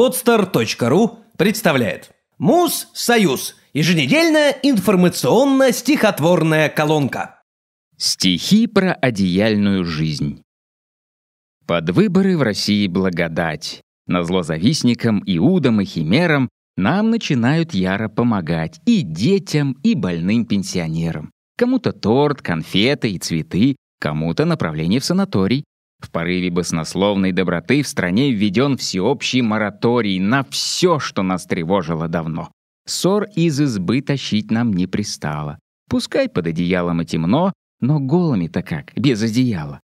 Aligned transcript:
Podster.ru 0.00 1.18
представляет 1.36 2.12
Муз-Союз. 2.38 3.56
Еженедельная 3.74 4.56
информационно-стихотворная 4.62 6.70
колонка. 6.70 7.42
Стихи 7.98 8.66
про 8.66 8.94
одеяльную 8.94 9.84
жизнь. 9.84 10.40
Под 11.66 11.90
выборы 11.90 12.38
в 12.38 12.42
России 12.42 12.86
благодать. 12.86 13.82
На 14.06 14.24
зло 14.24 14.42
завистникам, 14.42 15.22
иудам 15.26 15.82
и 15.82 15.84
химерам 15.84 16.48
нам 16.78 17.10
начинают 17.10 17.74
яро 17.74 18.08
помогать 18.08 18.80
и 18.86 19.02
детям, 19.02 19.76
и 19.82 19.94
больным 19.94 20.46
пенсионерам. 20.46 21.30
Кому-то 21.58 21.92
торт, 21.92 22.40
конфеты 22.40 23.12
и 23.12 23.18
цветы, 23.18 23.76
кому-то 24.00 24.46
направление 24.46 25.00
в 25.00 25.04
санаторий. 25.04 25.64
В 26.00 26.10
порыве 26.10 26.50
баснословной 26.50 27.32
доброты 27.32 27.82
в 27.82 27.88
стране 27.88 28.32
введен 28.32 28.76
всеобщий 28.76 29.42
мораторий 29.42 30.18
на 30.18 30.44
все, 30.44 30.98
что 30.98 31.22
нас 31.22 31.46
тревожило 31.46 32.08
давно. 32.08 32.50
Ссор 32.86 33.24
из 33.36 33.60
избы 33.60 34.00
тащить 34.00 34.50
нам 34.50 34.72
не 34.72 34.86
пристало. 34.86 35.58
Пускай 35.88 36.28
под 36.28 36.46
одеялом 36.46 37.02
и 37.02 37.04
темно, 37.04 37.52
но 37.80 38.00
голыми-то 38.00 38.62
как, 38.62 38.92
без 38.96 39.22
одеяла. 39.22 39.80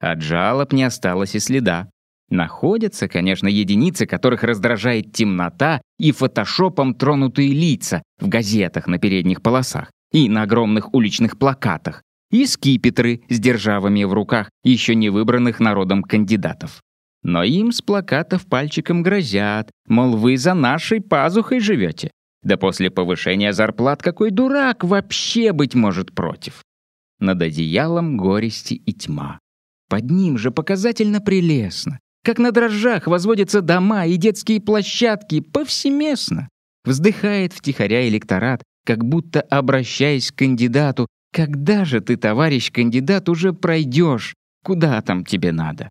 От 0.00 0.22
жалоб 0.22 0.72
не 0.72 0.84
осталось 0.84 1.34
и 1.34 1.40
следа. 1.40 1.90
Находятся, 2.30 3.08
конечно, 3.08 3.48
единицы, 3.48 4.06
которых 4.06 4.44
раздражает 4.44 5.12
темнота 5.12 5.80
и 5.98 6.12
фотошопом 6.12 6.94
тронутые 6.94 7.52
лица 7.52 8.02
в 8.20 8.28
газетах 8.28 8.86
на 8.86 8.98
передних 8.98 9.42
полосах 9.42 9.90
и 10.12 10.28
на 10.28 10.42
огромных 10.42 10.94
уличных 10.94 11.38
плакатах, 11.38 12.02
и 12.30 12.46
скипетры 12.46 13.22
с 13.28 13.38
державами 13.38 14.04
в 14.04 14.12
руках 14.12 14.50
еще 14.62 14.94
не 14.94 15.10
выбранных 15.10 15.60
народом 15.60 16.02
кандидатов. 16.02 16.82
Но 17.22 17.42
им 17.42 17.72
с 17.72 17.82
плакатов 17.82 18.46
пальчиком 18.46 19.02
грозят, 19.02 19.70
мол, 19.86 20.16
вы 20.16 20.36
за 20.36 20.54
нашей 20.54 21.00
пазухой 21.00 21.60
живете. 21.60 22.10
Да 22.42 22.56
после 22.56 22.90
повышения 22.90 23.52
зарплат 23.52 24.02
какой 24.02 24.30
дурак 24.30 24.84
вообще 24.84 25.52
быть 25.52 25.74
может 25.74 26.14
против. 26.14 26.62
Над 27.18 27.42
одеялом 27.42 28.16
горести 28.16 28.74
и 28.74 28.92
тьма. 28.92 29.40
Под 29.88 30.10
ним 30.10 30.38
же 30.38 30.50
показательно 30.50 31.20
прелестно. 31.20 31.98
Как 32.24 32.38
на 32.38 32.52
дрожжах 32.52 33.06
возводятся 33.06 33.60
дома 33.60 34.06
и 34.06 34.16
детские 34.16 34.60
площадки 34.60 35.40
повсеместно. 35.40 36.48
Вздыхает 36.84 37.52
втихаря 37.52 38.08
электорат, 38.08 38.62
как 38.84 39.04
будто 39.04 39.40
обращаясь 39.40 40.30
к 40.30 40.36
кандидату, 40.36 41.06
когда 41.38 41.84
же 41.84 42.00
ты, 42.00 42.16
товарищ 42.16 42.72
кандидат, 42.72 43.28
уже 43.28 43.52
пройдешь? 43.52 44.34
Куда 44.64 45.00
там 45.02 45.24
тебе 45.24 45.52
надо? 45.52 45.88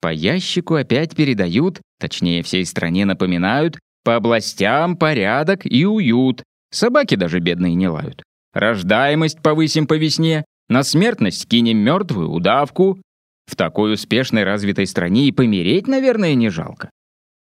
По 0.00 0.12
ящику 0.12 0.74
опять 0.74 1.14
передают, 1.14 1.80
точнее, 2.00 2.42
всей 2.42 2.66
стране 2.66 3.04
напоминают, 3.04 3.78
по 4.02 4.16
областям 4.16 4.96
порядок 4.96 5.60
и 5.64 5.86
уют. 5.86 6.42
Собаки 6.72 7.14
даже 7.14 7.38
бедные 7.38 7.76
не 7.76 7.86
лают. 7.86 8.24
Рождаемость 8.54 9.40
повысим 9.40 9.86
по 9.86 9.94
весне, 9.94 10.44
на 10.68 10.82
смертность 10.82 11.46
кинем 11.46 11.78
мертвую 11.78 12.28
удавку. 12.30 13.00
В 13.46 13.54
такой 13.54 13.94
успешной 13.94 14.42
развитой 14.42 14.88
стране 14.88 15.28
и 15.28 15.32
помереть, 15.32 15.86
наверное, 15.86 16.34
не 16.34 16.48
жалко. 16.48 16.90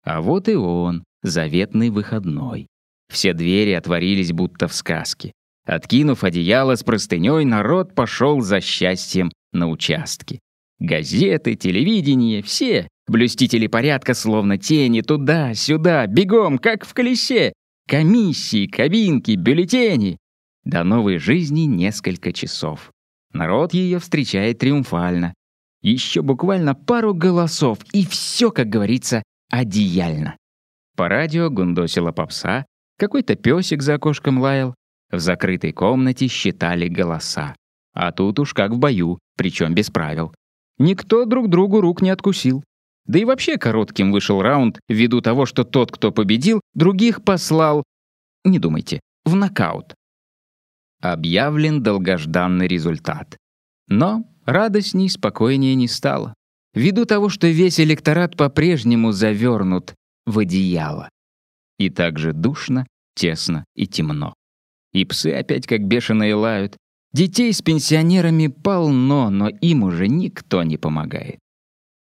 А 0.03 0.21
вот 0.21 0.47
и 0.47 0.53
он, 0.53 1.03
заветный 1.23 1.89
выходной. 1.89 2.67
Все 3.11 3.33
двери 3.33 3.71
отворились 3.71 4.31
будто 4.31 4.67
в 4.67 4.75
сказке. 4.75 5.31
Откинув 5.69 6.23
одеяло 6.23 6.75
с 6.75 6.83
простыней, 6.83 7.45
народ 7.45 7.93
пошел 7.93 8.41
за 8.41 8.59
счастьем 8.59 9.31
на 9.53 9.69
участки. 9.69 10.39
Газеты, 10.79 11.53
телевидение, 11.53 12.41
все, 12.41 12.87
блюстители 13.07 13.67
порядка 13.67 14.15
словно 14.15 14.57
тени, 14.57 15.01
туда-сюда, 15.01 16.07
бегом, 16.07 16.57
как 16.57 16.85
в 16.85 16.95
колесе. 16.95 17.53
Комиссии, 17.87 18.65
кабинки, 18.65 19.35
бюллетени. 19.35 20.17
До 20.63 20.83
новой 20.83 21.19
жизни 21.19 21.61
несколько 21.61 22.33
часов. 22.33 22.89
Народ 23.31 23.75
ее 23.75 23.99
встречает 23.99 24.57
триумфально. 24.57 25.35
Еще 25.83 26.23
буквально 26.23 26.73
пару 26.73 27.13
голосов, 27.13 27.77
и 27.93 28.07
все, 28.07 28.49
как 28.49 28.69
говорится, 28.69 29.21
одеяльно. 29.51 30.35
По 30.97 31.09
радио 31.09 31.51
гундосила 31.51 32.11
попса, 32.11 32.65
какой-то 32.97 33.35
песик 33.35 33.83
за 33.83 33.93
окошком 33.93 34.39
лаял, 34.39 34.73
в 35.11 35.19
закрытой 35.19 35.71
комнате 35.71 36.27
считали 36.27 36.87
голоса. 36.87 37.55
А 37.93 38.11
тут 38.11 38.39
уж 38.39 38.53
как 38.53 38.71
в 38.71 38.77
бою, 38.77 39.19
причем 39.35 39.73
без 39.73 39.89
правил. 39.89 40.33
Никто 40.77 41.25
друг 41.25 41.49
другу 41.49 41.81
рук 41.81 42.01
не 42.01 42.09
откусил. 42.09 42.63
Да 43.05 43.19
и 43.19 43.25
вообще 43.25 43.57
коротким 43.57 44.11
вышел 44.11 44.41
раунд 44.41 44.79
ввиду 44.87 45.21
того, 45.21 45.45
что 45.45 45.63
тот, 45.63 45.91
кто 45.91 46.11
победил, 46.11 46.61
других 46.73 47.23
послал, 47.23 47.83
не 48.45 48.59
думайте, 48.59 48.99
в 49.25 49.35
нокаут. 49.35 49.95
Объявлен 51.01 51.81
долгожданный 51.81 52.67
результат. 52.67 53.37
Но 53.87 54.25
радостней, 54.45 55.09
спокойнее 55.09 55.75
не 55.75 55.87
стало. 55.87 56.33
Ввиду 56.73 57.05
того, 57.05 57.29
что 57.29 57.47
весь 57.47 57.79
электорат 57.79 58.37
по-прежнему 58.37 59.11
завернут 59.11 59.95
в 60.25 60.39
одеяло. 60.39 61.09
И 61.79 61.89
так 61.89 62.19
же 62.19 62.33
душно, 62.33 62.85
тесно 63.15 63.65
и 63.75 63.87
темно. 63.87 64.35
И 64.93 65.05
псы 65.05 65.31
опять 65.31 65.67
как 65.67 65.83
бешеные 65.85 66.35
лают. 66.35 66.75
Детей 67.13 67.51
с 67.53 67.61
пенсионерами 67.61 68.47
полно, 68.47 69.29
но 69.29 69.49
им 69.49 69.83
уже 69.83 70.07
никто 70.07 70.63
не 70.63 70.77
помогает. 70.77 71.39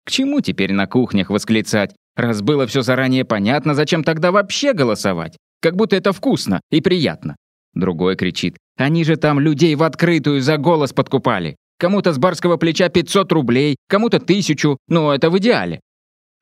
К 0.05 0.11
чему 0.11 0.41
теперь 0.41 0.73
на 0.73 0.87
кухнях 0.87 1.31
восклицать? 1.31 1.95
Раз 2.17 2.43
было 2.43 2.67
все 2.67 2.83
заранее 2.83 3.25
понятно, 3.25 3.75
зачем 3.75 4.05
тогда 4.05 4.33
вообще 4.33 4.73
голосовать? 4.73 5.37
Как 5.61 5.77
будто 5.77 5.97
это 5.97 6.13
вкусно 6.13 6.61
и 6.71 6.81
приятно. 6.81 7.37
Другой 7.75 8.17
кричит. 8.17 8.57
Они 8.77 9.05
же 9.05 9.17
там 9.17 9.41
людей 9.41 9.75
в 9.75 9.83
открытую 9.83 10.41
за 10.41 10.57
голос 10.57 10.93
подкупали. 10.93 11.57
Кому-то 11.79 12.13
с 12.13 12.19
барского 12.19 12.57
плеча 12.57 12.89
500 12.89 13.33
рублей, 13.33 13.77
кому-то 13.89 14.21
тысячу, 14.21 14.79
но 14.89 15.15
это 15.15 15.31
в 15.31 15.39
идеале. 15.39 15.81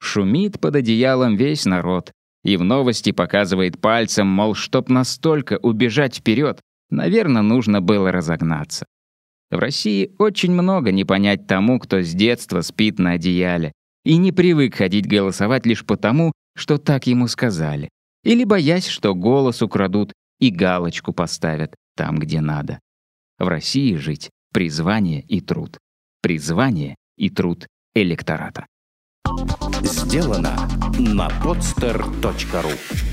Шумит 0.00 0.60
под 0.60 0.76
одеялом 0.76 1.36
весь 1.36 1.66
народ. 1.66 2.12
И 2.44 2.56
в 2.56 2.64
новости 2.64 3.12
показывает 3.12 3.80
пальцем, 3.80 4.26
мол, 4.26 4.54
чтоб 4.54 4.88
настолько 4.88 5.58
убежать 5.58 6.16
вперед, 6.16 6.60
наверное, 6.90 7.42
нужно 7.42 7.80
было 7.80 8.10
разогнаться. 8.10 8.86
В 9.50 9.58
России 9.58 10.14
очень 10.18 10.52
много 10.52 10.92
не 10.92 11.04
понять 11.04 11.46
тому, 11.46 11.80
кто 11.80 12.00
с 12.00 12.12
детства 12.12 12.60
спит 12.60 12.98
на 12.98 13.12
одеяле 13.12 13.72
и 14.04 14.16
не 14.16 14.32
привык 14.32 14.76
ходить 14.76 15.06
голосовать 15.06 15.66
лишь 15.66 15.84
потому, 15.84 16.32
что 16.56 16.78
так 16.78 17.06
ему 17.06 17.26
сказали, 17.28 17.88
или 18.24 18.44
боясь, 18.44 18.86
что 18.86 19.14
голос 19.14 19.62
украдут 19.62 20.12
и 20.38 20.50
галочку 20.50 21.12
поставят 21.12 21.74
там, 21.96 22.18
где 22.18 22.40
надо. 22.40 22.80
В 23.38 23.48
России 23.48 23.94
жить— 23.96 24.30
призвание 24.52 25.22
и 25.22 25.40
труд. 25.40 25.78
Призвание 26.22 26.96
и 27.16 27.28
труд 27.28 27.66
электората. 27.94 28.66
Сделано 29.82 30.68
на 30.98 31.28
podster.ru 31.28 33.09